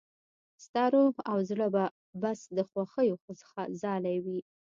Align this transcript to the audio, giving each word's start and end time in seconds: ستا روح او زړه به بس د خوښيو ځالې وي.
ستا 0.63 0.83
روح 0.93 1.15
او 1.31 1.37
زړه 1.49 1.67
به 1.73 1.83
بس 2.21 2.39
د 2.55 2.57
خوښيو 2.69 3.15
ځالې 3.81 4.15
وي. 4.25 4.39